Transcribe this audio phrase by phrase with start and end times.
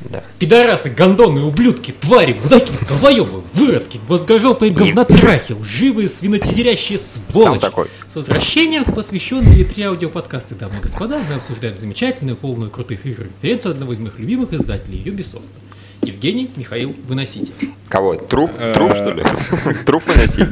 [0.00, 0.22] Да.
[0.38, 7.50] Пидорасы, гондоны, ублюдки, твари, мудаки, долбоебы, выродки, мозгожопые говнотраки, лживые, свинотизерящие сволочи.
[7.50, 7.88] Сам такой.
[8.08, 13.24] С возвращением в посвященные три аудиоподкасты, дамы и господа, мы обсуждаем замечательную, полную крутых игр
[13.24, 15.42] конференцию одного из моих любимых издателей Ubisoft.
[16.02, 17.52] Евгений Михаил Выносите.
[17.88, 18.14] Кого?
[18.14, 18.52] Труп?
[18.74, 19.24] Труп, что ли?
[19.84, 20.46] Труп выносить?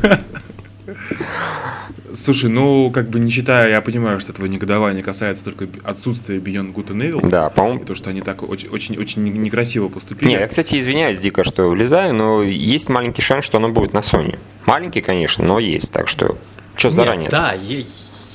[2.15, 6.75] Слушай, ну, как бы не считая, я понимаю, что этого негодования касается только отсутствия Beyond
[6.75, 7.29] Good and Evil.
[7.29, 7.85] Да, по-моему.
[7.85, 10.29] То, что они так очень, очень, очень некрасиво поступили.
[10.31, 13.99] Не, я, кстати, извиняюсь дико, что влезаю, но есть маленький шанс, что оно будет на
[13.99, 14.39] Sony.
[14.65, 16.39] Маленький, конечно, но есть, так что
[16.75, 17.31] что заранее?
[17.31, 17.55] Да,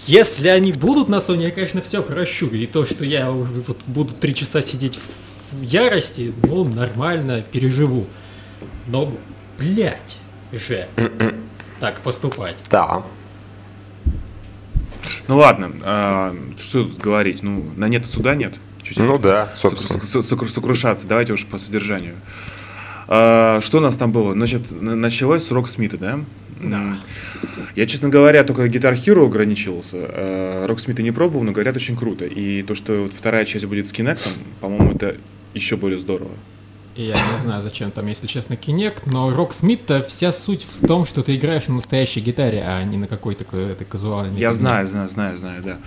[0.07, 2.47] если они будут на Sony, я, конечно, все прощу.
[2.47, 4.99] И то, что я уже вот буду три часа сидеть
[5.51, 8.07] в ярости, ну, нормально переживу.
[8.87, 9.11] Но,
[9.57, 10.17] блядь,
[10.51, 10.87] же
[11.81, 12.55] так поступать.
[12.69, 13.03] Да.
[15.27, 17.41] Ну ладно, а, что тут говорить?
[17.43, 18.53] Ну, на нет суда нет.
[18.83, 19.99] Чуть Ну да, собственно.
[20.03, 21.07] сок- сок- Сокрушаться.
[21.07, 22.15] Давайте уж по содержанию.
[23.07, 24.33] А, Что у нас там было?
[24.33, 26.19] Значит, на- началось с Рок Смита, да?
[26.61, 26.99] М,
[27.75, 30.65] Я, честно говоря, только Guitar Hero ограничивался.
[30.67, 32.25] Рок Смита не пробовал, но говорят, очень круто.
[32.25, 34.27] И то, что вот вторая часть будет с Kinect,
[34.59, 35.15] по-моему, это
[35.55, 36.31] еще более здорово.
[36.95, 40.85] И Я не знаю, зачем там, если честно, Kinect, но Рок Смит-то вся суть в
[40.85, 44.37] том, что ты играешь на настоящей гитаре, а не на какой-то ка- этой казуальной.
[44.37, 45.77] Я знаю, знаю, знаю, знаю, да.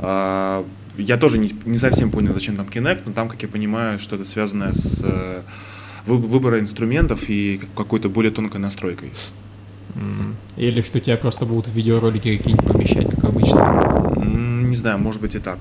[0.00, 0.64] А,
[0.96, 4.24] Я тоже не, не совсем понял, зачем там Kinect, но там, как я понимаю, что-то
[4.24, 5.42] связанное с э,
[6.06, 9.12] вы- выбором инструментов и как- какой-то более тонкой настройкой.
[10.56, 14.12] Или что тебя просто будут в видеоролики какие-нибудь помещать, как обычно.
[14.16, 15.58] Не знаю, может быть и так.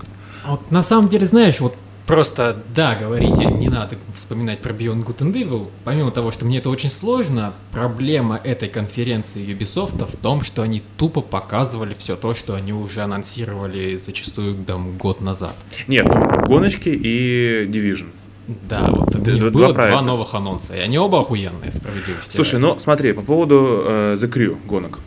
[0.48, 1.76] Вот на самом деле, знаешь, вот
[2.08, 5.68] просто, да, говорите, не надо вспоминать про Beyond Good and Evil.
[5.84, 10.82] Помимо того, что мне это очень сложно, проблема этой конференции Ubisoft в том, что они
[10.98, 15.54] тупо показывали все то, что они уже анонсировали зачастую там, год назад.
[15.88, 18.08] Нет, ну, гоночки и Division.
[18.48, 22.34] Да, вот у них д- было два два новых анонса, и они оба охуенные, справедливости.
[22.34, 25.00] Слушай, ну смотри, по поводу э, The Crew гонок.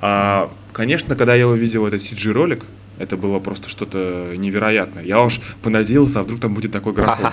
[0.00, 2.64] А, конечно, когда я увидел этот CG-ролик,
[2.98, 5.02] это было просто что-то невероятное.
[5.04, 7.30] Я уж понадеялся, а вдруг там будет такой графон.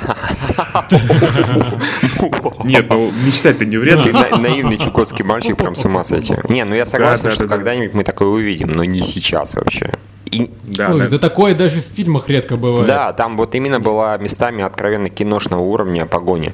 [2.63, 4.11] Нет, ну мечтать-то не вредно.
[4.11, 6.35] на- наивный чукотский мальчик прям с ума сойти.
[6.47, 7.55] Не, ну я согласен, что да, да.
[7.55, 9.93] когда-нибудь мы такое увидим, но не сейчас вообще.
[10.31, 11.07] И- Да, Ой, да.
[11.07, 12.87] да такое даже в фильмах редко бывает.
[12.87, 16.53] да, там вот именно была местами откровенно киношного уровня погони.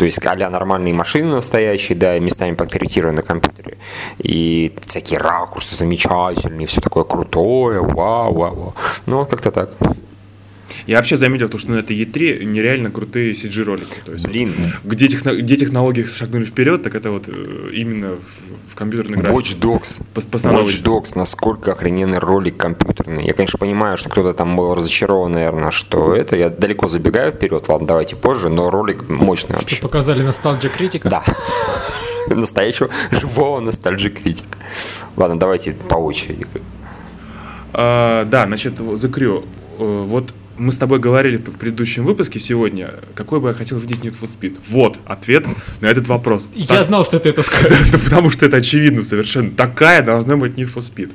[0.00, 3.76] То есть а нормальные машины настоящие, да, местами подкорректированы на компьютере.
[4.16, 8.74] И всякие ракурсы замечательные, все такое крутое, вау, вау, вау.
[9.04, 9.68] Ну, вот как-то так.
[10.90, 14.00] Я вообще заметил, то, что на этой E3 нереально крутые CG-ролики.
[14.04, 14.52] То есть, вот Блин,
[14.82, 19.54] где, техно- где технологии шагнули вперед, так это вот э, именно в, в компьютерной графике.
[19.56, 20.02] Watch Dogs.
[20.16, 23.24] Watch Dogs, насколько охрененный ролик компьютерный.
[23.24, 26.36] Я, конечно, понимаю, что кто-то там был разочарован, наверное, что это.
[26.36, 29.82] Я далеко забегаю вперед, ладно, давайте позже, но ролик мощный Что вообще.
[29.82, 31.08] показали ностальджи критика.
[31.08, 31.22] Да.
[32.34, 34.58] Настоящего живого ностальджи критика.
[35.14, 36.48] Ладно, давайте по очереди.
[37.72, 39.44] А, да, значит, вот Crew.
[39.78, 44.00] Э, Вот мы с тобой говорили в предыдущем выпуске сегодня, какой бы я хотел видеть
[44.00, 44.58] Need for Speed.
[44.68, 45.46] Вот ответ
[45.80, 46.48] на этот вопрос.
[46.54, 47.90] Я Так- знал, что ты это скажешь.
[47.90, 49.50] Да потому что это очевидно совершенно.
[49.50, 51.12] Такая должна быть Need for Speed.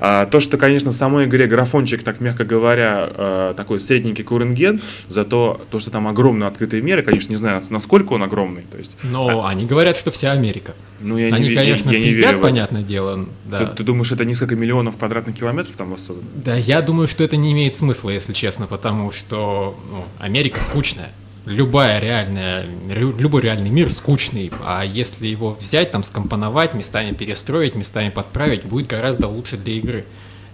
[0.00, 4.80] А, то, что, конечно, в самой игре графончик, так мягко говоря, э, такой средненький куренген,
[5.08, 8.62] зато то, что там огромный открытый мир, я, конечно, не знаю, насколько он огромный.
[8.70, 10.74] То есть, Но они говорят, что вся Америка.
[11.00, 12.48] ну, я не, они, ве- конечно, я, я не пиздят, верю в это.
[12.48, 13.28] понятное дело.
[13.44, 13.58] Да.
[13.58, 16.28] Ты, ты думаешь, это несколько миллионов квадратных километров там воссоздано?
[16.34, 21.10] Да, я думаю, что это не имеет смысла, если честно, потому что ну, Америка скучная.
[21.46, 28.08] Любая реальная, любой реальный мир скучный, а если его взять, там скомпоновать, местами перестроить, местами
[28.08, 30.04] подправить, будет гораздо лучше для игры.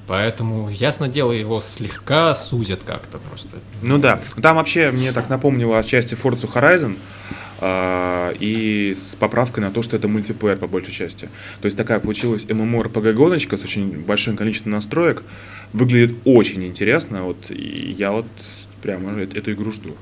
[0.09, 3.59] Поэтому, ясно дело, его слегка сузят как-то просто.
[3.81, 4.21] Ну да.
[4.43, 6.97] Там вообще мне так напомнило отчасти Forza Horizon,
[7.61, 11.29] а, и с поправкой на то, что это мультиплеер по большей части.
[11.61, 15.23] То есть такая получилась MMORPG гоночка с очень большим количеством настроек.
[15.73, 18.27] Выглядит очень интересно, вот, и я вот
[18.83, 19.95] прямо эту игру жду.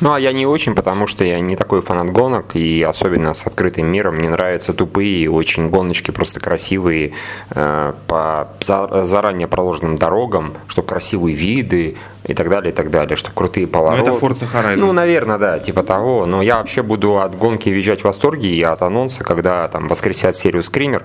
[0.00, 3.46] Ну, а я не очень, потому что я не такой фанат гонок, и особенно с
[3.46, 7.12] открытым миром мне нравятся тупые, очень гоночки просто красивые,
[7.50, 13.16] э, по за- заранее проложенным дорогам, чтобы красивые виды и так далее, и так далее,
[13.16, 14.10] чтобы крутые повороты.
[14.10, 14.76] это Forza Horizon.
[14.78, 16.26] Ну, наверное, да, типа того.
[16.26, 20.36] Но я вообще буду от гонки визжать в восторге и от анонса, когда там воскресят
[20.36, 21.02] серию Скример.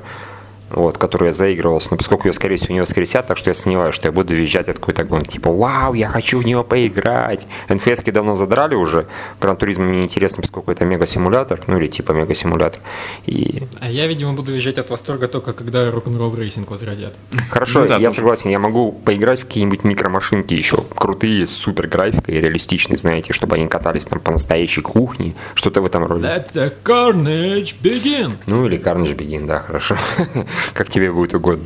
[0.73, 3.95] Вот, которую я заигрывался, но поскольку ее, скорее всего, не воскресят, так что я сомневаюсь,
[3.95, 7.47] что я буду визжать от какой-то гон, типа, вау, я хочу в него поиграть.
[7.69, 9.07] NFS давно задрали уже,
[9.41, 12.79] Гран Туризм мне интересно, поскольку это мега-симулятор, ну или типа мега-симулятор.
[13.25, 13.63] И...
[13.79, 17.15] А я, видимо, буду визжать от восторга только когда Rock n' Roll Racing возродят.
[17.49, 18.17] Хорошо, ну, да, я тоже.
[18.17, 23.55] согласен, я могу поиграть в какие-нибудь микромашинки еще крутые, с супер графикой, реалистичные, знаете, чтобы
[23.55, 26.25] они катались там по настоящей кухне, что-то в этом роде.
[26.25, 28.33] Let the carnage begin!
[28.45, 29.95] Ну или Carnage begin, да, хорошо.
[30.74, 31.65] Как тебе будет угодно.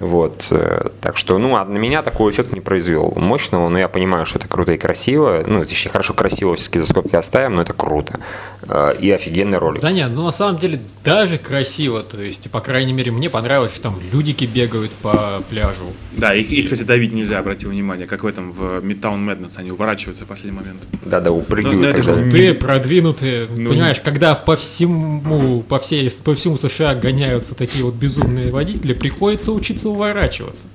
[0.00, 3.86] Вот, э, так что, ну, а на меня такой эффект не произвел мощного, но я
[3.86, 7.56] понимаю, что это круто и красиво, ну, это еще хорошо красиво все-таки за скобками оставим,
[7.56, 8.18] но это круто.
[8.62, 9.82] Э, и офигенный ролик.
[9.82, 13.72] Да нет, ну на самом деле даже красиво, то есть, по крайней мере, мне понравилось,
[13.72, 15.92] что там людики бегают по пляжу.
[16.12, 19.70] Да, их, их кстати, давить нельзя, обрати внимание, как в этом, в Midtown Madness, они
[19.70, 20.80] уворачиваются в последний момент.
[21.04, 21.76] Да-да, упрыгивают.
[21.76, 26.56] Но, но это же ты продвинутые, ну, понимаешь, когда по всему, по, всей, по всему
[26.56, 30.66] США гоняются такие вот безумные водители, приходится учиться уворачиваться.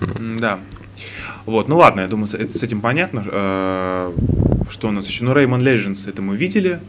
[0.00, 0.60] Да.
[1.46, 3.24] Вот, ну ладно, я думаю, с, этим понятно.
[3.26, 4.12] Э,
[4.68, 5.24] что у нас еще?
[5.24, 6.80] Ну, Rayman Legends, это мы видели.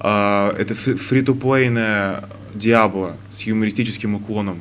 [0.00, 2.24] Э, это фри-то-плейная
[2.54, 4.60] Диабло с юмористическим уклоном.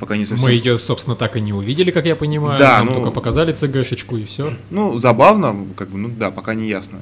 [0.00, 0.48] Пока не совсем...
[0.48, 2.58] Мы ее, собственно, так и не увидели, как я понимаю.
[2.58, 4.52] Да, Нам ну, только показали ЦГшечку и все.
[4.70, 7.00] Ну, забавно, как бы, ну да, пока не ясно.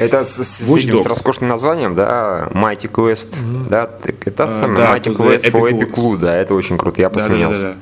[0.00, 3.68] Это с, с, с роскошным названием, да, Mighty Quest, mm-hmm.
[3.68, 3.90] да,
[4.24, 7.62] это uh, самое, да, Mighty Quest for Epic Loot, да, это очень круто, я посмеялся.
[7.62, 7.74] Да, да,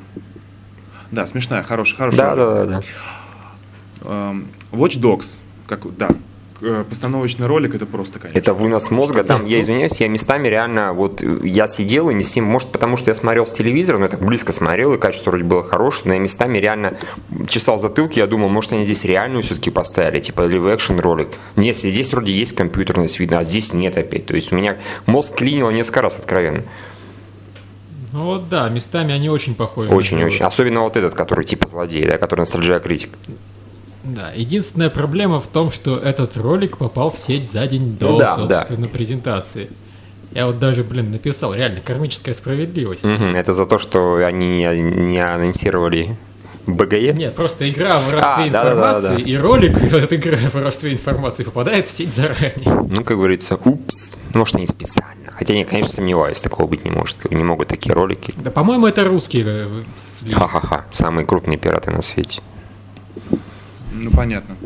[1.11, 1.27] да, да.
[1.29, 2.35] смешная, хорошая, хорошая.
[2.35, 2.81] Да, да, да, да.
[4.03, 5.39] Um, Watch Dogs,
[5.69, 6.11] как, да,
[6.61, 8.39] постановочный ролик это просто, конечно.
[8.39, 9.25] Это вынос мозга.
[9.25, 13.11] Там, я извиняюсь, я местами реально, вот я сидел и не сим, может, потому что
[13.11, 16.15] я смотрел с телевизора, но я так близко смотрел, и качество вроде было хорошее, но
[16.15, 16.99] я местами реально
[17.49, 21.29] чесал затылки, я думал, может, они здесь реальную все-таки поставили, типа live action ролик.
[21.57, 24.27] Нет, здесь вроде есть компьютерность видно, а здесь нет опять.
[24.27, 26.63] То есть у меня мозг клинило несколько раз откровенно.
[28.13, 29.91] Ну вот да, местами они очень похожи.
[29.91, 30.45] Очень-очень.
[30.45, 33.11] Особенно вот этот, который типа злодей, да, который ностальжия критик.
[34.09, 38.37] Да, единственная проблема в том, что этот ролик попал в сеть за день до, да,
[38.37, 38.89] собственно, да.
[38.89, 39.71] презентации.
[40.33, 43.05] Я вот даже, блин, написал, реально, кармическая справедливость.
[43.05, 46.17] Угу, это за то, что они не, не анонсировали
[46.67, 47.15] БГЕ?
[47.15, 49.23] Нет, просто игра в воровстве а, информации, да, да, да, да.
[49.23, 52.87] и ролик от игры в воровстве информации попадает в сеть заранее.
[52.89, 55.15] Ну, как говорится, упс, может, они специально.
[55.39, 57.31] Хотя я, конечно, сомневаюсь, такого быть не может.
[57.31, 58.35] Не могут такие ролики.
[58.37, 59.45] Да, по-моему, это русские.
[59.47, 59.83] Э,
[60.33, 62.43] Ха-ха-ха, самые крупные пираты на свете.
[63.99, 64.57] Ну, понятно.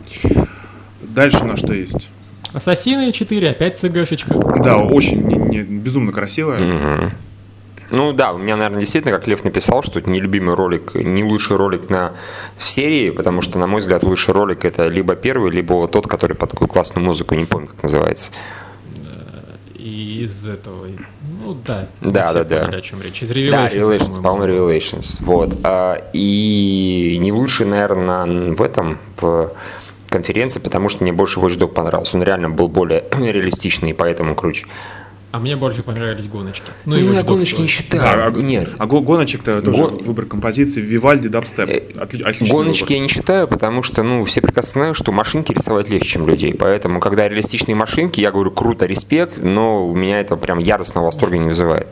[1.01, 2.11] Дальше на что есть?
[2.53, 4.35] Ассасины 4, опять ЦГшечка.
[4.63, 6.61] Да, очень не, не, безумно красивая.
[6.61, 7.11] Угу.
[7.91, 11.57] Ну да, у меня, наверное, действительно, как Лев написал, что это нелюбимый ролик, не лучший
[11.57, 12.13] ролик на
[12.57, 16.07] в серии, потому что, на мой взгляд, лучший ролик это либо первый, либо вот тот,
[16.07, 18.33] который под такую классную музыку, не помню, как называется.
[19.83, 20.87] И из этого,
[21.41, 21.89] ну да.
[22.01, 22.67] Да, да, да.
[22.67, 23.21] О чем речь.
[23.21, 23.51] Из Revelations.
[23.51, 25.17] Да, Revelations, по-моему, Revelations.
[25.19, 25.59] Вот.
[25.65, 29.51] А, и не лучше, наверное, в этом, в
[30.09, 32.17] конференции, потому что мне больше Watch Dog понравился.
[32.17, 34.67] Он реально был более реалистичный, и поэтому круче.
[35.33, 36.71] А мне больше понравились гоночки.
[36.85, 38.29] Ну, ну я гоночки не считаю.
[38.29, 38.77] А, Нет.
[38.79, 39.97] А гоночек-то тоже Гон...
[39.97, 41.71] выбор композиции Вивальди Дабстеп.
[41.71, 42.23] Э, Отли...
[42.51, 42.97] Гоночки выбор.
[42.97, 46.55] я не считаю, потому что, ну, все прекрасно знают, что машинки рисовать легче, чем людей.
[46.55, 51.39] Поэтому, когда реалистичные машинки, я говорю, круто, респект, но у меня это прям яростного восторга
[51.39, 51.89] не вызывает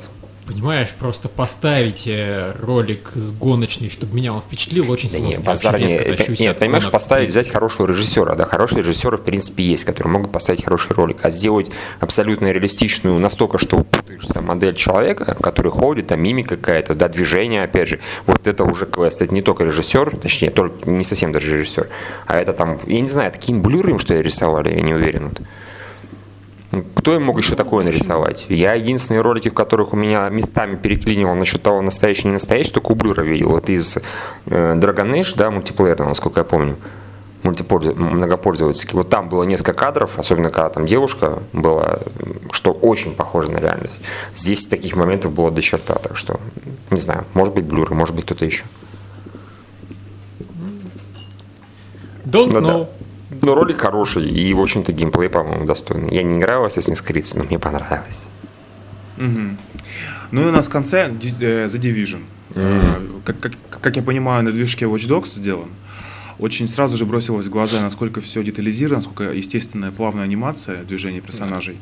[0.50, 5.36] понимаешь, просто поставить э, ролик с гоночный, чтобы меня он впечатлил, очень да сложно.
[5.36, 9.62] Нет, базар не, это, нет, понимаешь, поставить, взять хорошего режиссера, да, хорошие режиссеры, в принципе,
[9.62, 11.68] есть, которые могут поставить хороший ролик, а сделать
[12.00, 17.88] абсолютно реалистичную, настолько, что путаешься модель человека, который ходит, там мимика какая-то, да, движение, опять
[17.88, 21.88] же, вот это уже квест, это не только режиссер, точнее, только не совсем даже режиссер,
[22.26, 25.28] а это там, я не знаю, таким блюром, что я рисовали, я не уверен.
[25.28, 25.40] Вот.
[26.94, 28.46] Кто им мог еще такое нарисовать?
[28.48, 32.92] Я единственные ролики, в которых у меня местами переклинило насчет того, настоящий, не настоящий, только
[32.92, 33.50] у Блюра видел.
[33.50, 34.00] Вот из э,
[34.46, 36.76] Dragon Age, да, мультиплеерного, насколько я помню
[37.42, 38.94] многопользовательский.
[38.94, 42.00] Вот там было несколько кадров, особенно когда там девушка была,
[42.52, 44.00] что очень похоже на реальность.
[44.34, 46.38] Здесь таких моментов было до черта, так что,
[46.90, 48.64] не знаю, может быть Блюры, может быть кто-то еще.
[52.24, 52.86] Don't know.
[52.86, 52.99] Да.
[53.42, 56.14] Но ролик хороший, и, в общем-то, геймплей, по-моему, достойный.
[56.14, 58.28] Я не играл в Assassin's Creed, но мне понравилось.
[59.16, 59.56] Угу.
[60.30, 62.22] Ну и у нас в конце э, The Division.
[62.54, 63.22] Mm.
[63.24, 65.70] Как, как, как я понимаю, на движке Watch Dogs сделан.
[66.38, 71.76] Очень сразу же бросилось в глаза, насколько все детализировано, насколько естественная плавная анимация движения персонажей.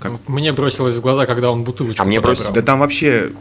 [0.00, 0.12] Как...
[0.28, 2.52] Мне бросилось в глаза, когда он бутылочку А мне бросилось...
[2.52, 3.32] Да там вообще...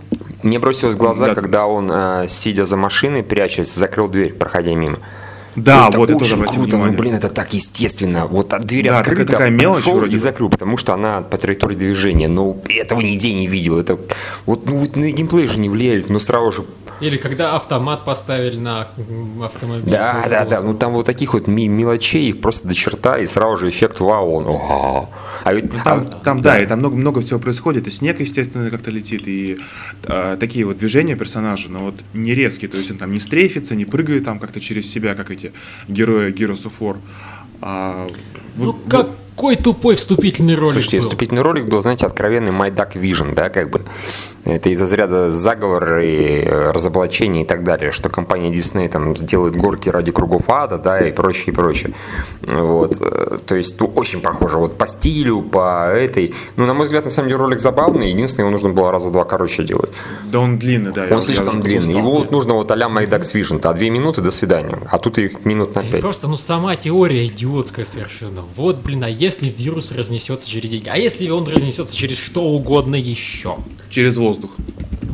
[0.43, 1.35] Мне бросилось в глаза, да.
[1.35, 4.97] когда он, э, сидя за машиной, прячась, закрыл дверь, проходя мимо.
[5.55, 8.25] Да, это вот я очень круто, ну блин, это так естественно.
[8.27, 11.37] Вот от двери Да, открыта, такая- мелочь пошел вроде и закрыл, потому что она по
[11.37, 12.27] траектории движения.
[12.27, 13.77] Но этого нигде не видел.
[13.77, 13.99] Это
[14.45, 16.65] вот ну, вот на геймплей же не влияет, но сразу же
[17.01, 18.87] Или когда автомат поставили на
[19.43, 19.91] автомобиль.
[19.91, 20.61] Да, да, да.
[20.61, 24.31] Ну там вот таких вот мелочей, их просто до черта, и сразу же эффект вау,
[24.31, 25.07] он.
[25.43, 28.69] А ведь Там, а- там да, и там много, много всего происходит, и снег, естественно,
[28.69, 29.57] как-то летит, и
[30.05, 33.73] а, такие вот движения персонажа, но вот не резкие, то есть он там не стрейфится,
[33.75, 35.51] не прыгает там как-то через себя, как эти
[35.87, 36.97] герои Heroes of War.
[37.61, 38.07] А,
[38.55, 41.03] Ну вот- какой тупой вступительный ролик Слушайте, был.
[41.05, 43.81] вступительный ролик был, знаете, откровенный My Duck Vision, да, как бы.
[44.43, 49.55] Это из разряда заговор и э, разоблачения и так далее, что компания Disney там делает
[49.55, 51.93] горки ради кругов ада, да, и прочее, и прочее.
[52.41, 52.99] Вот.
[53.01, 56.33] э, То есть, ну, очень похоже вот по стилю, по этой.
[56.55, 59.11] Ну, на мой взгляд, на самом деле ролик забавный, единственное, его нужно было раза в
[59.11, 59.91] два короче делать.
[60.25, 61.05] да он длинный, да.
[61.05, 61.79] я- Он слишком длинный.
[61.89, 61.97] устал.
[61.99, 64.79] Его вот нужно вот а-ля My Ducks Vision, а две минуты, до свидания.
[64.89, 66.01] А тут их минут на пять.
[66.01, 68.41] Просто, ну, сама теория идиотская совершенно.
[68.55, 70.89] Вот, блин, а если вирус разнесется через деньги?
[70.91, 73.57] А если он разнесется через что угодно еще?
[73.89, 74.51] Через воздух.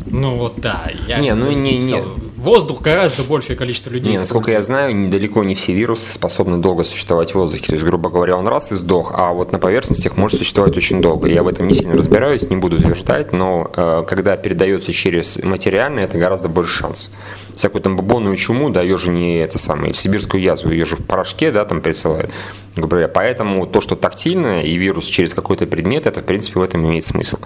[0.05, 2.03] Ну вот да, я Не, ну, не- не.
[2.37, 4.11] Воздух гораздо большее количество людей.
[4.11, 7.65] Не, насколько я знаю, недалеко не все вирусы способны долго существовать в воздухе.
[7.65, 11.01] То есть, грубо говоря, он раз и сдох, а вот на поверхностях может существовать очень
[11.01, 11.27] долго.
[11.27, 16.03] Я в этом не сильно разбираюсь, не буду утверждать, но э, когда передается через материальное,
[16.03, 17.09] это гораздо больше шанс.
[17.57, 21.03] Всякую там бубонную чуму, да, ее же не это самое, сибирскую язву, ее же в
[21.03, 22.29] порошке, да, там присылают.
[22.75, 26.61] Грубо говоря, поэтому то, что тактильно и вирус через какой-то предмет, это, в принципе, в
[26.63, 27.37] этом имеет смысл.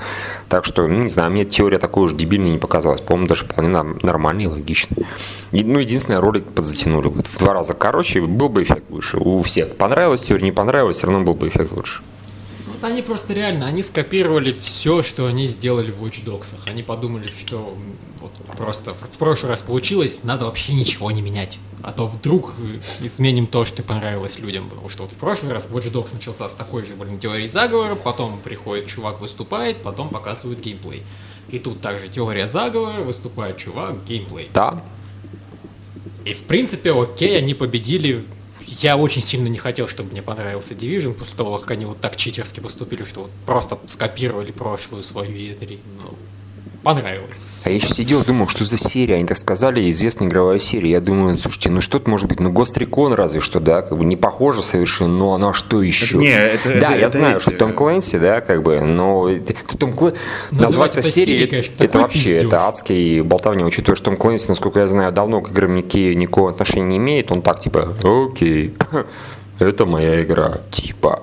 [0.49, 2.99] Так что, ну, не знаю, мне теория такой уж дебильной не показалась.
[2.99, 3.69] По-моему, даже вполне
[4.03, 5.05] нормальный и логичный.
[5.53, 7.07] И, ну, единственное, ролик подзатянули.
[7.07, 9.17] В два раза короче, был бы эффект лучше.
[9.17, 12.03] У всех понравилось теория, не понравилось, все равно был бы эффект лучше.
[12.81, 16.55] Они просто реально, они скопировали все, что они сделали в Watch Dogs.
[16.65, 17.77] Они подумали, что
[18.19, 21.59] вот просто в прошлый раз получилось, надо вообще ничего не менять.
[21.83, 24.69] А то вдруг э, изменим то, что понравилось людям.
[24.69, 27.95] Потому что вот в прошлый раз Watch Dogs начался с такой же, блин, теорией заговора,
[27.95, 31.03] потом приходит чувак, выступает, потом показывают геймплей.
[31.49, 34.49] И тут также теория заговора, выступает чувак, геймплей.
[34.53, 34.83] Да,
[36.25, 38.23] И в принципе, окей, они победили.
[38.81, 42.15] Я очень сильно не хотел, чтобы мне понравился Division после того, как они вот так
[42.15, 45.79] читерски поступили, что вот просто скопировали прошлую свою E3.
[45.97, 46.17] Ну,
[46.83, 47.61] понравилось.
[47.63, 49.15] А я еще сидел, думал, что за серия.
[49.15, 50.91] Они так сказали, известная игровая серия.
[50.91, 54.03] Я думаю, слушайте, ну что-то может быть, ну Ghost Recon разве что, да, как бы
[54.05, 56.17] не похоже совершенно, но она что еще?
[56.17, 59.29] не, это- да, это- я это знаю, эти- что Том Клэнси, да, как бы, но
[59.29, 60.13] это- Том Клэ...
[60.51, 62.47] Называть назвать это серией, конечно, это вообще, пиздёж.
[62.47, 66.49] это адский болтовня, учитывая, что Том Клэнси, насколько я знаю, давно к играм никакие, никакого
[66.49, 68.73] отношения не имеет, он так, типа, окей,
[69.65, 71.19] это моя игра, типа,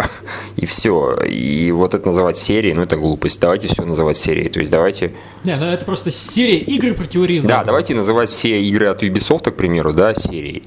[0.57, 1.15] и все.
[1.27, 3.41] И вот это называть серией, ну это глупость.
[3.41, 4.49] Давайте все называть серией.
[4.49, 5.13] То есть давайте
[5.45, 9.51] Не, ну это просто серия игр про теории да, давайте называть все игры от Ubisoft,
[9.51, 10.63] к примеру, да, серией.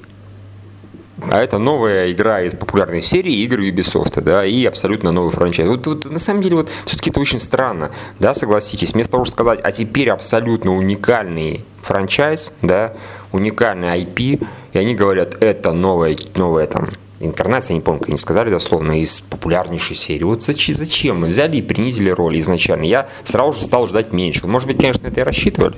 [1.30, 5.68] А это новая игра из популярной серии игр Ubisoft, да, и абсолютно новый франчайз.
[5.68, 8.92] Вот, вот на самом деле, вот все-таки это очень странно, да, согласитесь.
[8.92, 12.94] Вместо того, чтобы сказать, а теперь абсолютно уникальный франчайз, да,
[13.30, 16.88] уникальный IP, и они говорят, это новая, новая там
[17.26, 20.24] инкарнация, я не помню, как они сказали дословно, из популярнейшей серии.
[20.24, 22.84] Вот зачем, зачем мы взяли и принизили роли изначально?
[22.84, 24.46] Я сразу же стал ждать меньше.
[24.46, 25.76] Может быть, конечно, это и рассчитывали,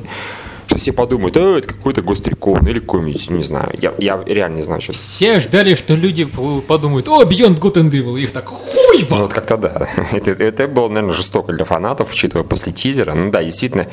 [0.67, 3.71] что все подумают, а, это какой-то гострикон или какой-нибудь, не знаю.
[3.81, 6.25] Я, я реально не знаю, что Все ждали, что люди
[6.67, 9.89] подумают, о, Beyond Good and Evil, их так хуй Ну, вот как-то да.
[10.13, 13.15] Это, это было, наверное, жестоко для фанатов, учитывая после тизера.
[13.15, 13.89] Ну да, действительно,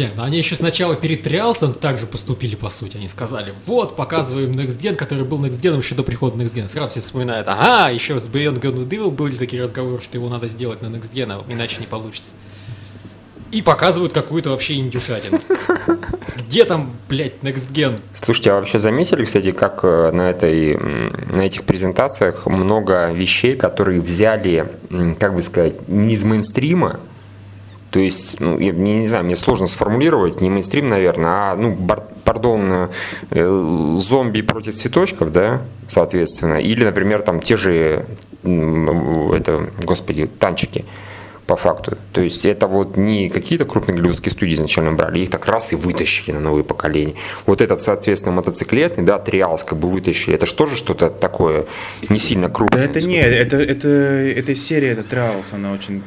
[0.00, 2.96] Не, ну они еще сначала перед Триалсом также поступили, по сути.
[2.96, 6.70] Они сказали, вот, показываем Next Gen, который был Next Gen еще до прихода Next Gen.
[6.70, 10.30] Сразу все вспоминают, ага, еще с Beyond Good and Evil были такие разговоры, что его
[10.30, 12.32] надо сделать на Next Gen, а иначе не получится.
[13.52, 15.38] И показывают какую-то вообще индюшатину.
[16.48, 17.98] Где там, блядь, Next Gen?
[18.14, 24.00] Слушайте, а вообще заметили, кстати, как э, на, этой, на этих презентациях много вещей, которые
[24.00, 24.72] взяли,
[25.18, 27.00] как бы сказать, не из мейнстрима,
[27.90, 31.72] то есть, ну, я не, не знаю, мне сложно сформулировать, не мейнстрим, наверное, а, ну,
[31.72, 32.88] бар- пардон,
[33.30, 38.04] э, зомби против цветочков, да, соответственно, или, например, там те же,
[38.44, 40.84] это, господи, танчики,
[41.46, 41.98] по факту.
[42.12, 45.76] То есть это вот не какие-то крупные голливудские студии изначально брали, их так раз и
[45.76, 47.14] вытащили на новые поколения.
[47.44, 50.36] Вот этот, соответственно, мотоциклетный, да, Триалс как бы вытащили.
[50.36, 51.64] Это же что-то такое
[52.08, 52.84] не сильно Да крупное?
[52.84, 56.04] это не, это, это, эта серия, это Trials, она очень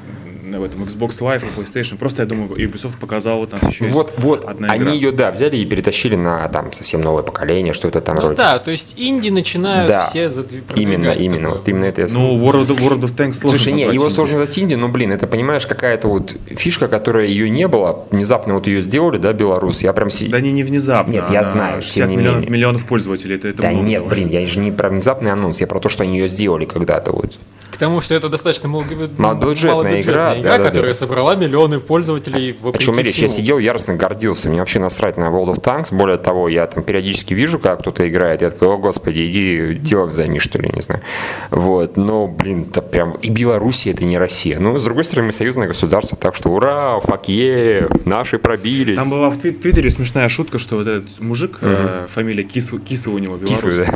[0.59, 1.97] в этом Xbox Live и PlayStation.
[1.97, 4.91] Просто, я думаю, Ubisoft показал, вот у нас еще Вот, есть вот, одна они игра.
[4.93, 8.37] ее, да, взяли и перетащили на там совсем новое поколение, что это там Ну вроде.
[8.37, 10.07] да, то есть инди начинают Да.
[10.09, 10.77] все задвигать.
[10.77, 13.83] Именно, именно, вот именно это я Ну, World of, World of Tanks сложно Слушай, не,
[13.85, 14.13] назвать его инди.
[14.13, 18.55] сложно назвать инди, но, блин, это, понимаешь, какая-то вот фишка, которая ее не было, внезапно
[18.55, 20.09] вот ее сделали, да, белорус, я прям...
[20.29, 21.11] Да не, не внезапно.
[21.11, 22.51] Нет, я она знаю, 60 тем не миллионов, менее.
[22.53, 24.09] миллионов пользователей, это, это Да нет, довольно.
[24.25, 27.11] блин, я же не про внезапный анонс, я про то, что они ее сделали когда-то
[27.11, 27.37] вот.
[27.73, 30.69] К тому, что это достаточно малобюджетная, Малобюджетная игра, игра да-да-да.
[30.69, 33.17] которая собрала миллионы пользователей О вопреки чем речь?
[33.17, 34.47] Я сидел, яростно гордился.
[34.47, 35.87] Мне вообще насрать на World of Tanks.
[35.89, 38.43] Более того, я там периодически вижу, как кто-то играет.
[38.43, 41.01] Я такой, о господи, иди делом займись, что ли, не знаю.
[41.49, 41.97] Вот.
[41.97, 43.13] Но, блин, это прям...
[43.13, 44.59] И Белоруссия это не Россия.
[44.59, 48.97] Но, с другой стороны, мы союзное государство, так что ура, фак е, наши пробились.
[48.99, 53.15] Там была в твит- Твиттере смешная шутка, что вот этот мужик, э, фамилия Кис, Кисова
[53.15, 53.59] у него, белорус.
[53.59, 53.93] Кислый, да.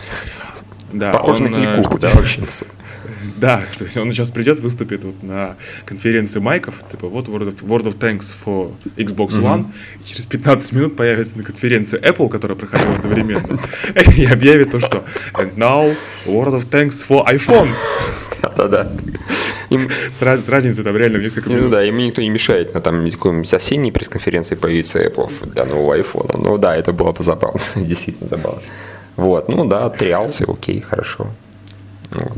[0.93, 2.41] Да, Похоже он, на э, кликуху, что- да, вообще.
[3.37, 7.63] Да, то есть он сейчас придет, выступит вот на конференции майков, типа вот World of,
[7.65, 9.65] World of Tanks for Xbox One,
[10.03, 13.59] и через 15 минут появится на конференции Apple, которая проходила одновременно,
[14.17, 17.69] и объявит то, что and now World of Tanks for iPhone.
[18.55, 18.91] Да-да.
[19.69, 21.71] Им- С, раз- с разницей там реально в несколько Ну минут.
[21.71, 26.37] да, им никто не мешает на там какой-нибудь осенней пресс-конференции появиться Apple для нового айфона.
[26.37, 28.61] Ну да, это было бы забавно, действительно забавно.
[29.15, 31.27] Вот, ну да, триалсы, окей, хорошо.
[32.11, 32.31] Ну,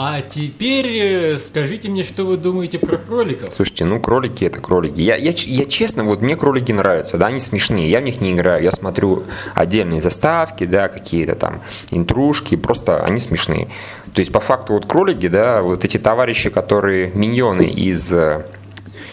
[0.00, 3.52] А теперь э, скажите мне, что вы думаете про кроликов?
[3.52, 5.00] Слушайте, ну кролики это кролики.
[5.00, 7.90] Я, я, я честно, вот мне кролики нравятся, да, они смешные.
[7.90, 8.62] Я в них не играю.
[8.62, 9.24] Я смотрю
[9.56, 13.70] отдельные заставки, да, какие-то там интрушки, просто они смешные.
[14.14, 18.46] То есть, по факту, вот кролики, да, вот эти товарищи, которые миньоны из э,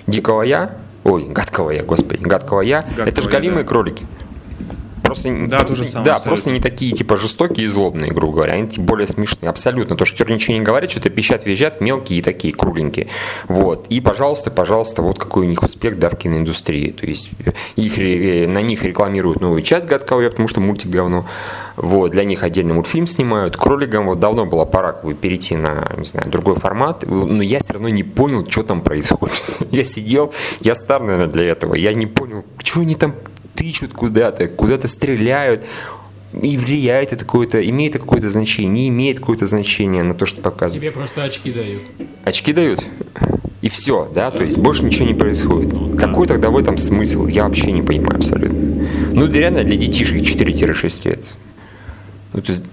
[0.06, 3.70] Дикого Я, ой, Гадкого Я, господи, Гадкого Я, Гадкого это же голимые да.
[3.70, 4.06] кролики.
[5.06, 6.30] Просто, Да, просто- то же самое, Да, абсолютно.
[6.30, 8.54] просто не такие, типа, жестокие и злобные, грубо говоря.
[8.54, 9.50] Они типа, более смешные.
[9.50, 9.96] Абсолютно.
[9.96, 13.08] То, что теперь ничего не говорят, что-то пищат, визжат, мелкие и такие, кругленькие.
[13.48, 13.88] Вот.
[13.90, 16.92] И, пожалуйста, пожалуйста, вот какой у них успех да, в киноиндустрии.
[16.92, 20.90] То есть э, их, ре- на них рекламируют новую часть «Гадкого я», потому что мультик
[20.90, 21.26] говно.
[21.76, 22.12] Вот.
[22.12, 23.58] Для них отдельный мультфильм снимают.
[23.58, 27.04] Кроликам вот давно было пора как бы, перейти на, не знаю, другой формат.
[27.08, 29.44] Но я все равно не понял, что там происходит.
[29.72, 31.76] Я сидел, я стар, наверное, для этого.
[31.76, 33.14] Я не понял, что они там
[33.56, 35.64] тычут куда-то, куда-то стреляют.
[36.42, 40.42] И влияет это какое-то, имеет это какое-то значение, не имеет какое-то значение на то, что
[40.42, 40.82] показывают.
[40.82, 41.84] Тебе просто очки дают.
[42.26, 42.86] Очки дают?
[43.62, 44.32] И все, да?
[44.32, 45.98] То есть больше ничего не происходит.
[45.98, 47.28] Какой тогда в этом смысл?
[47.28, 48.86] Я вообще не понимаю абсолютно.
[49.14, 51.34] Ну, реально для детишек 4-6 лет.
[52.34, 52.64] Ну, то есть,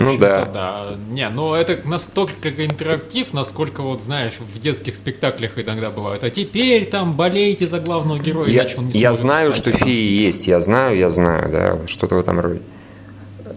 [0.00, 0.86] Ну, в Ну общем-то, да.
[0.90, 0.96] да.
[1.10, 6.24] Не, ну это настолько интерактив, насколько вот, знаешь, в детских спектаклях иногда бывает.
[6.24, 9.84] А теперь там болейте за главного героя, я, иначе он не я знаю, встать, что
[9.84, 12.60] феи есть, я знаю, я знаю, да, что-то в этом роде.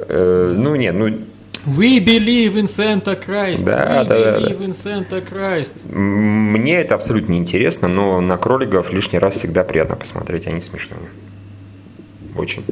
[0.08, 1.08] Э, ну, нет, ну,
[1.66, 3.64] We believe in Santa Christ.
[3.64, 5.74] Да, We да, да, believe in Santa Christ.
[5.88, 11.00] мне это абсолютно не интересно, но на кроликов лишний раз всегда приятно посмотреть, они смешные.
[12.36, 12.64] Очень.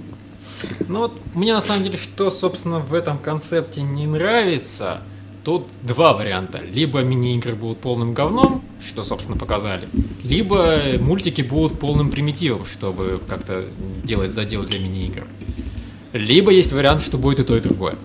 [0.87, 5.01] Ну вот мне на самом деле, что, собственно, в этом концепте не нравится,
[5.43, 6.59] тут два варианта.
[6.59, 9.87] Либо мини-игры будут полным говном, что, собственно, показали,
[10.23, 13.65] либо мультики будут полным примитивом, чтобы как-то
[14.03, 15.25] делать задел для мини-игр.
[16.13, 17.95] Либо есть вариант, что будет и то, и другое.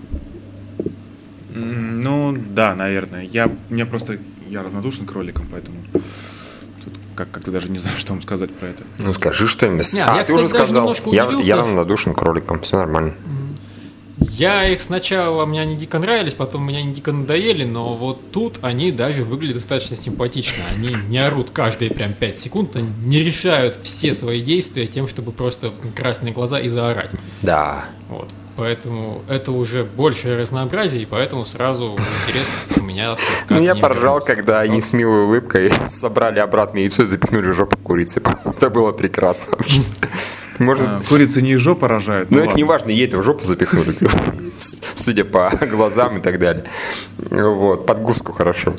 [1.53, 3.23] Ну, да, наверное.
[3.23, 5.77] Я, мне просто, я равнодушен к кроликам, поэтому
[7.15, 8.83] как- как-то даже не знаю, что вам сказать про это.
[8.99, 9.93] Ну, скажи что-нибудь.
[9.93, 10.95] Не, а, я, ты уже кстати, сказал.
[11.11, 13.15] Я, я равнодушен к кроликам, все нормально.
[14.37, 18.59] Я их сначала, мне они дико нравились, потом мне они дико надоели, но вот тут
[18.61, 20.63] они даже выглядят достаточно симпатично.
[20.73, 25.31] Они не орут каждые прям 5 секунд, они не решают все свои действия тем, чтобы
[25.31, 27.11] просто красные глаза и заорать.
[27.41, 27.85] Да.
[28.09, 28.29] Вот.
[28.57, 33.17] Поэтому это уже большее разнообразие, и поэтому сразу интерес у меня
[33.49, 37.77] Ну, я поржал, когда они с милой улыбкой собрали обратно яйцо и запихнули в жопу
[37.77, 38.21] курицы.
[38.45, 39.81] Это было прекрасно вообще.
[40.57, 42.31] Может, А, Курицы не жопа рожают.
[42.31, 42.57] ну, ну это ладно.
[42.57, 43.93] не важно, ей это в жопу запихнули.
[44.95, 46.63] Судя по глазам и так далее.
[47.17, 48.73] Вот, под гуску хорошо.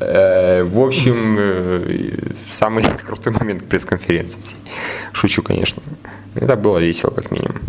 [0.00, 2.16] Э, В общем, э,
[2.50, 4.40] самый крутой момент пресс-конференции.
[5.12, 5.80] Шучу, конечно.
[6.34, 7.60] Это было весело, как минимум.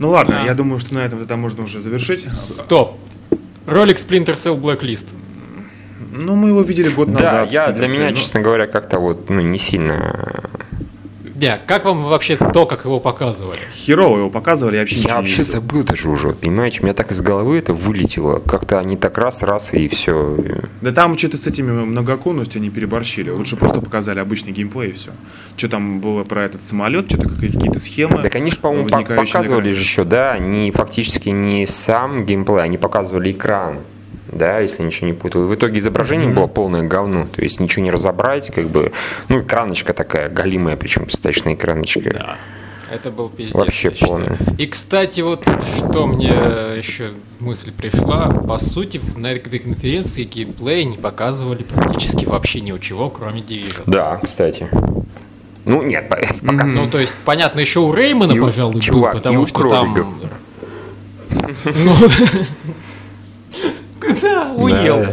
[0.00, 0.46] Ну ладно, Да.
[0.46, 2.26] я думаю, что на этом тогда можно уже завершить.
[2.32, 2.96] Стоп!
[3.66, 5.04] Ролик Splinter Cell Blacklist.
[6.16, 7.52] Ну, мы его видели год Да, назад.
[7.52, 10.40] я в для меня, ну, честно говоря, как-то вот, ну, не сильно
[11.40, 13.60] Да, как вам вообще то, как его показывали?
[13.72, 15.52] Херово его показывали, я вообще Я ничего не вообще видел.
[15.52, 18.40] забыл даже уже, понимаете, у меня так из головы это вылетело.
[18.40, 20.36] Как-то они так раз-раз и все.
[20.82, 23.30] Да там что-то с этими многооконностью они переборщили.
[23.30, 25.12] Лучше просто показали обычный геймплей и все.
[25.56, 28.22] Что там было про этот самолет, что-то какие-то схемы.
[28.22, 33.32] Так они же, по-моему, показывали же еще, да, они фактически не сам геймплей, они показывали
[33.32, 33.78] экран.
[34.32, 35.46] Да, если ничего не путаю.
[35.46, 36.34] В итоге изображение mm-hmm.
[36.34, 38.92] было полное говно, то есть ничего не разобрать, как бы,
[39.28, 42.12] ну, экраночка такая, галимая, причем достаточно экраночка.
[42.12, 42.36] Да.
[42.90, 43.54] Это был пиздец.
[43.54, 44.36] Вообще полный.
[44.58, 46.30] И, кстати, вот что мне
[46.76, 53.42] еще мысль пришла, по сути, на этой конференции геймплей не показывали практически вообще ничего, кроме
[53.42, 53.82] Division.
[53.86, 54.68] Да, кстати.
[55.64, 56.64] Ну, нет, пока.
[56.64, 60.14] Ну, то есть, понятно, еще у Реймона, и пожалуй, чувак, был, потому что там...
[61.64, 61.94] Ну,
[64.56, 65.06] да, уел.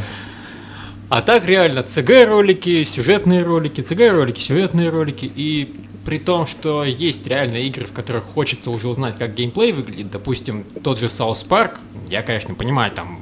[1.10, 5.32] А так реально ЦГ-ролики, сюжетные ролики, ЦГ-ролики, сюжетные ролики.
[5.34, 5.74] И
[6.06, 10.64] при том, что есть реально игры, в которых хочется уже узнать, как геймплей выглядит, допустим,
[10.84, 11.78] тот же South Park,
[12.10, 13.20] я, конечно, понимаю, там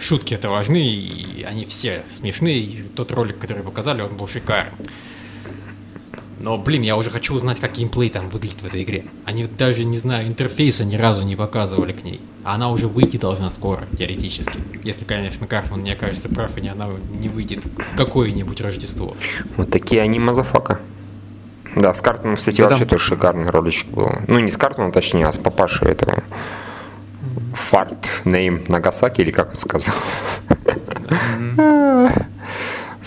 [0.00, 4.72] шутки это важны, и они все смешные, и тот ролик, который показали, он был шикарный.
[6.42, 9.04] Но, блин, я уже хочу узнать, как геймплей там выглядит в этой игре.
[9.24, 12.20] Они даже, не знаю, интерфейса ни разу не показывали к ней.
[12.42, 14.58] А она уже выйти должна скоро, теоретически.
[14.82, 16.88] Если, конечно, Картман мне кажется прав, и она
[17.20, 19.14] не выйдет в какое-нибудь Рождество.
[19.56, 20.80] Вот такие они motherfucker.
[21.76, 22.88] Да, с Картманом, кстати, да, вообще там...
[22.88, 24.10] тоже шикарный роличек был.
[24.26, 26.24] Ну, не с Картманом, точнее, а с папашей этого.
[27.54, 29.94] Фарт, нейм Нагасаки, или как он сказал.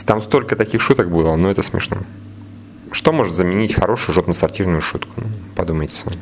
[0.05, 1.97] Там столько таких шуток было, но это смешно.
[2.95, 5.21] Что может заменить хорошую жопно-спортивную шутку?
[5.53, 6.15] Подумайте сами.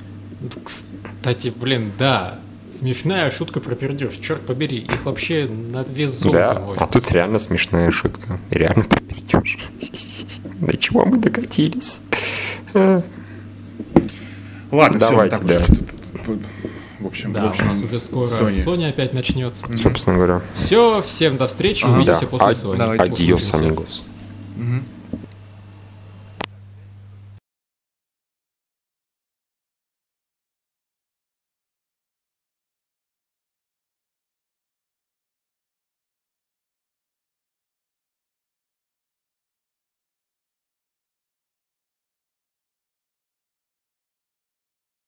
[0.65, 2.39] Кстати, блин, да,
[2.79, 4.15] смешная шутка про пердеж.
[4.15, 8.39] Черт побери, их вообще на две золота Да, а тут реально смешная шутка.
[8.49, 9.59] реально про пердеж.
[10.61, 12.01] До чего мы докатились?
[12.73, 13.03] Ладно,
[14.99, 15.61] Давайте, все, да.
[16.99, 19.63] В общем, да, в общем, у нас уже скоро Sony, Sony опять начнется.
[19.75, 20.41] Собственно говоря.
[20.55, 22.27] Все, всем до встречи, увидимся да.
[22.27, 22.97] после а, Sony.
[22.97, 24.01] Адьос, амигос.
[24.57, 24.83] Угу.